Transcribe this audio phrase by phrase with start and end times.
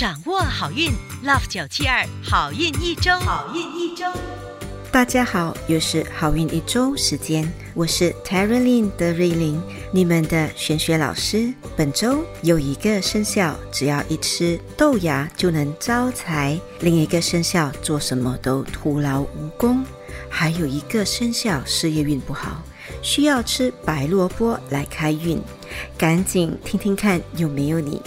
[0.00, 0.90] 掌握好运
[1.22, 4.06] ，Love 九七二好运一周，好运一周。
[4.90, 9.60] 大家好，又是好运一周时间，我是 t a r a l y n 的瑞琳，
[9.92, 11.52] 你们的玄学老师。
[11.76, 19.84] 本周有一个生肖，只要一吃豆芽就能招财；另一个生肖做什么都徒劳无功；
[20.30, 22.62] 还有一个生肖事业运不好，
[23.02, 25.38] 需要吃白萝卜来开运。
[25.98, 28.00] 赶紧听听看有没有你。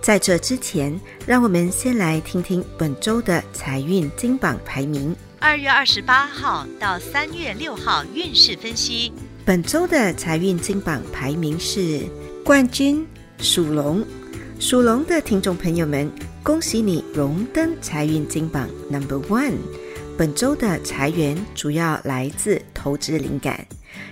[0.00, 5.14] 在这之前，让我们先来听听本周的财运金榜排名。
[5.38, 9.12] 二月二十八号到三月六号运势分析。
[9.44, 12.02] 本周的财运金榜排名是
[12.44, 13.06] 冠军
[13.38, 14.04] 属龙，
[14.58, 16.10] 属龙的听众朋友们，
[16.42, 19.54] 恭喜你荣登财运金榜 Number One。
[20.16, 23.64] 本周的财源主要来自投资灵感，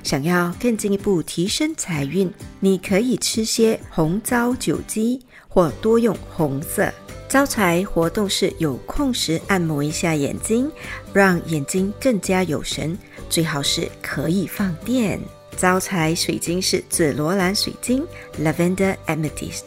[0.05, 5.21] 想要更进一步提升财运，你可以吃些红糟酒鸡，
[5.57, 6.93] 或多用红色。
[7.31, 10.71] 招财活动是有空时按摩一下眼睛，
[11.15, 12.97] 让眼睛更加有神，
[13.31, 15.19] 最好是可以放电。
[15.57, 18.07] 招财水晶是紫罗兰水晶
[18.39, 19.63] （Lavender Amethyst）。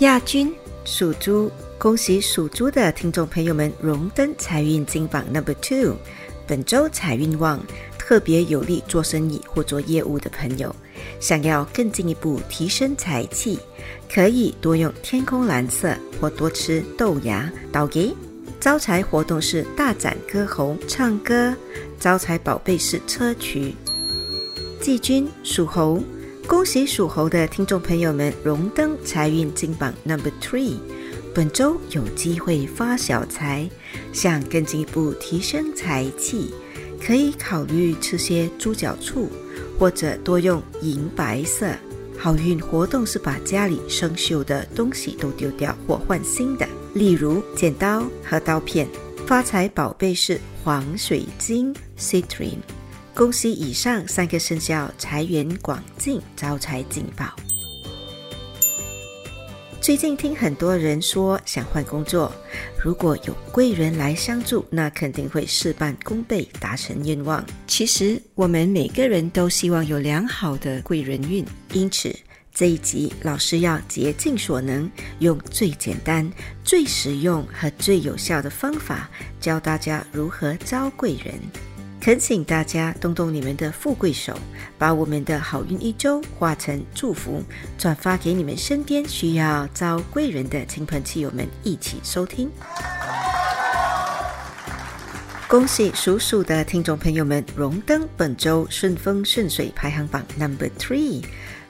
[0.00, 5.96] 亚军属猪，恭喜属猪的听众朋友们荣登财运金榜 Number Two。
[6.46, 7.64] 本周财运旺，
[7.98, 10.74] 特别有利做生意或做业务的朋友。
[11.18, 13.58] 想要更进一步提升财气，
[14.12, 17.50] 可以多用天空蓝色或多吃豆芽。
[17.72, 18.14] 倒给
[18.58, 21.54] 招财活动是大展歌喉唱歌，
[21.98, 23.72] 招财宝贝是砗磲。
[24.80, 26.02] 季军属猴，
[26.46, 30.76] 恭喜属猴的听众朋友们荣登财运金榜 Number Three。
[31.32, 33.70] 本周有机会发小财，
[34.12, 36.52] 想更进一步提升财气，
[37.00, 39.30] 可以考虑吃些猪脚醋。
[39.80, 41.74] 或者多用银白色，
[42.18, 48.86] 好运活动是把家里生锈的东西都丢掉或换新的，例如剪刀和刀片。
[49.26, 52.58] 发财宝贝是黄水晶 （Citrine）。
[53.14, 57.34] 恭喜以上三个生肖财源广进，招财进宝。
[59.90, 62.32] 最近听很多人说想换工作，
[62.80, 67.44] 如果有贵人来相助，那肯定会事半功倍，达成愿望。
[67.66, 72.14] 其实我们每个人都希望有良好的贵人运，因此
[72.54, 76.30] 这一集老师要竭尽所能，用最简单、
[76.62, 81.34] 最实用和最有效的方法，教大家如何招贵人。
[82.00, 84.34] 恳请大家动动你们的富贵手，
[84.78, 87.44] 把我们的好运一周化成祝福，
[87.76, 92.50] 转发给你们身边需要招贵人的亲朋戚友们一起收听。
[95.46, 101.22] 恭喜属鼠的听众朋友们荣登本周顺风顺水排行榜 Number Three，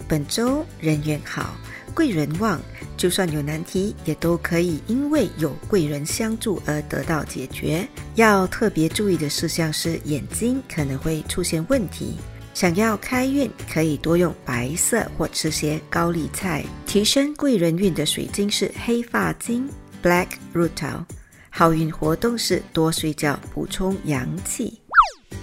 [0.07, 1.57] 本周人缘好。
[1.95, 2.61] 贵人旺，
[2.97, 7.87] 就算有难题，也都可以因为有贵人相助而得到解决。
[8.15, 12.17] 要特别注意的事项是，眼睛可能会出现问题。
[12.53, 16.65] 想要开运，可以多用白色或吃些高丽菜。
[16.87, 19.69] 提升贵人运的水晶是黑发晶
[20.03, 21.05] （Black Rutil）。
[21.49, 24.80] 好运活动是多睡觉，补充阳气。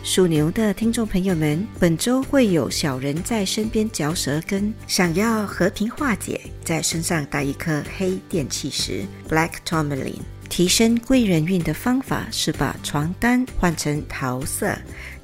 [0.07, 10.21] 属牛的听众朋友们，本周会有小人在身边嚼舌根，想要和平化解，在身上带一颗黑电气石 （Black Tourmaline）。
[10.47, 14.73] 提升贵人运的方法是把床单换成桃色。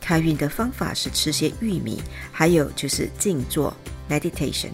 [0.01, 3.73] 开运的方法是吃些玉米，还有就是静坐
[4.09, 4.71] （Meditation）。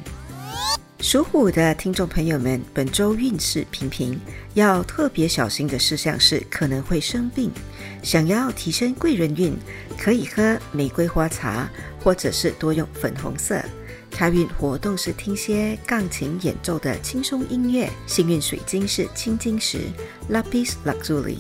[1.01, 4.19] 属虎的听众朋友们，本周运势平平，
[4.55, 7.49] 要特别小心的事项是可能会生病。
[8.03, 9.55] 想要提升贵人运，
[9.97, 11.69] 可以喝玫瑰花茶，
[12.03, 13.63] 或者是多用粉红色。
[14.11, 17.89] 开运活动是听些钢琴演奏的轻松音乐。
[18.05, 19.83] 幸运水晶是青金石
[20.29, 21.37] （Lapis Lazuli）。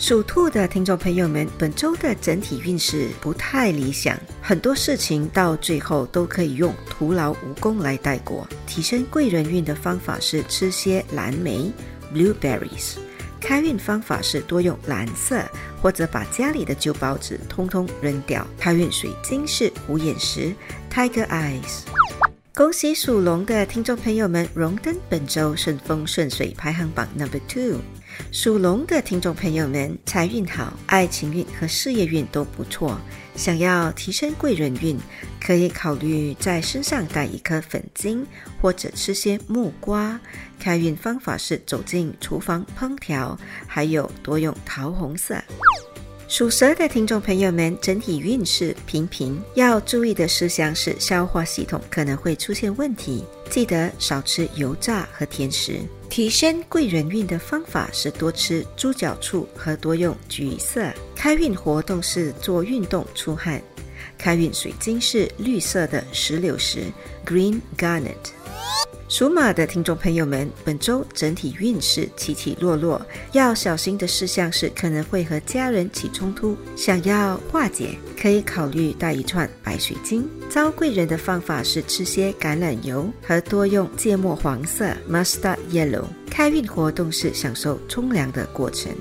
[0.00, 8.48] 属兔的听众朋友们，本周的整体运势不太理想，很多事情到最后都可以用徒劳无功来带过。
[8.66, 11.70] 提升贵人运的方法是吃些蓝莓
[12.14, 12.94] （blueberries）。
[13.38, 15.44] 开运方法是多用蓝色，
[15.82, 18.46] 或者把家里的旧报纸通通扔掉。
[18.58, 20.54] 开运水晶是虎眼石
[20.90, 21.82] （Tiger Eyes）。
[22.54, 27.80] 恭喜属龙的听众朋友们荣登本周顺风顺水排行榜 Number Two。
[28.32, 32.98] 属龙的听众朋友们，财运好，爱情运和事业运都不错。
[33.34, 34.98] 想要提升贵人运，
[35.40, 38.24] 可以考虑在身上带一颗粉晶，
[38.60, 40.20] 或者吃些木瓜。
[40.58, 45.36] 开运方法是走进厨房烹调，还有多用桃红色。
[46.30, 55.80] 属蛇的听众朋友们，整体运势平平，要注意的事项是消化系统可能会出现问题，记得少吃油炸和甜食。
[56.08, 60.86] 提升贵人运的方法是多吃猪脚醋和多用橘色。
[61.16, 63.60] 开运活动是做运动出汗。
[64.16, 66.84] 开运水晶是绿色的石榴石
[67.26, 68.14] （Green Garnet）。
[69.10, 76.56] 属马的听众朋友们，本周整体运势起起落落，要小心的事项是可能会和家人起冲突。
[76.76, 80.24] 想要化解，可以考虑带一串白水晶。
[80.48, 86.04] 招贵人的方法是吃些橄榄油和多用芥末黄色 （Mustard Yellow）。
[86.30, 88.92] 开运活动是享受冲凉的过程。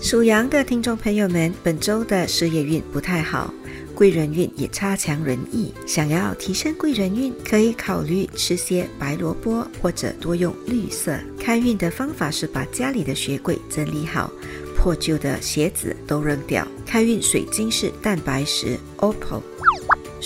[0.00, 3.52] 属羊的听众朋友们，本周的事业运不太好。
[3.94, 11.16] 贵人运也差强人意，想要提升贵人运，可以考虑吃些白萝卜或者多用绿色。
[11.38, 14.30] 开运的方法是把家里的鞋柜整理好，
[14.76, 16.66] 破旧的鞋子都扔掉。
[16.84, 19.42] 开运水晶是蛋白石 Opal。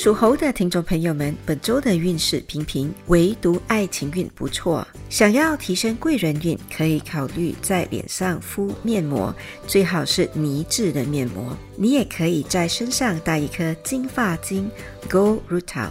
[0.01, 4.87] 属猴的听众朋友们，本周的运势平平，唯独爱情运不错。
[5.11, 9.35] 想要提升贵人运，可以考虑在脸上敷面膜，
[9.67, 11.53] 最好是泥质的面膜。
[11.75, 14.71] 你也可以在身上戴一颗金发晶
[15.11, 15.89] Gold Rutil。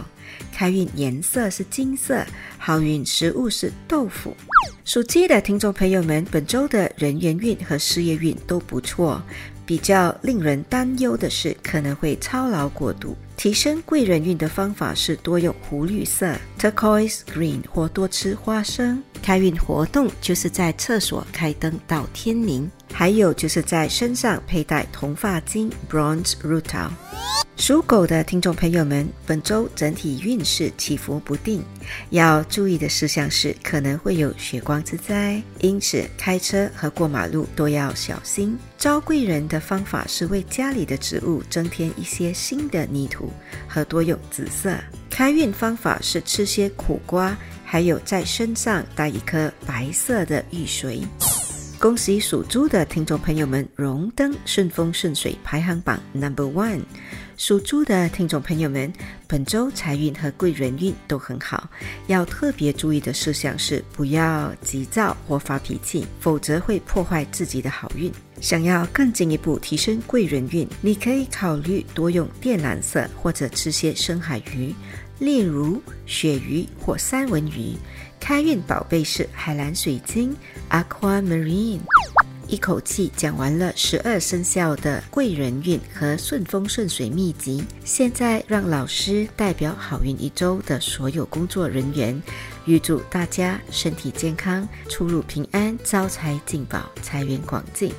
[0.54, 2.24] 开运颜色是金色，
[2.56, 4.34] 好运食物是豆腐。
[4.86, 9.22] 属鸡的听众朋友们，本周的人缘运和事业运都不错。
[9.66, 13.14] 比较令人担忧的是，可能会操劳过度。
[13.38, 19.00] 提升贵人运的方法是多用湖绿色 （turquoise green） 或多吃花生。
[19.22, 22.68] 开运活动就是在厕所开灯到天明，
[22.98, 26.90] 还有就是在身上佩戴铜发晶 （bronze rutil）。
[27.56, 31.62] 属狗的听众朋友们，本周整体运势起伏不定，
[32.10, 38.58] 要注意的事项是可能会有血光之灾，因此开车和过马路都要小心。
[38.76, 43.32] 招贵人的方法是为家里的植物增添一些新的泥土
[43.68, 44.74] 和多用紫色。
[45.08, 51.04] 开运方法是吃些苦瓜，还有在身上带一颗白色的玉髓。
[51.80, 56.80] 恭喜属猪的听众朋友们荣登顺风顺水排行榜 Number One。
[57.36, 58.92] 属猪的听众朋友们，
[59.28, 61.70] 本周财运和贵人运都很好，
[62.08, 68.10] 要特别注意的事项是不要急躁或发脾气，否则会破坏自己的好运。
[68.40, 74.74] 想要更进一步提升贵人运，你可以考虑多用靛蓝色或者吃些深海鱼，
[75.20, 77.76] 例如鳕鱼或三文鱼。
[78.20, 80.36] 开运宝贝是海蓝水晶
[80.70, 81.80] （Aquamarine）。
[82.46, 92.20] 一口气讲完了十二生肖的贵人运和顺风顺水秘籍，现在让老师代表好运一周的所有工作人员，
[92.64, 97.92] 预祝大家身体健康，出入平安，招财进宝，财源广进。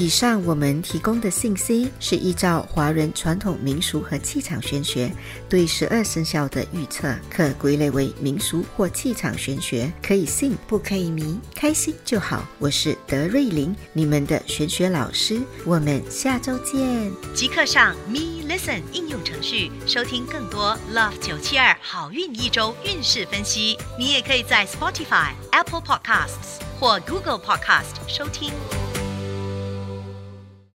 [0.00, 5.12] 以上我们提供的信息是依照华人传统民俗和气场玄学
[5.46, 12.48] 对十二生肖的预测，可归类为民俗或气场玄学，可以信不可以迷，开心就好。
[12.58, 17.12] 我是德瑞琳，你们的玄学老师，我们下周见。
[17.34, 23.76] 即刻上 Me Listen 应用程序收听更多 Love 九七二好运一周运势分析。
[23.98, 28.50] 你也可以在 Spotify、Apple Podcasts 或 Google Podcast 收听。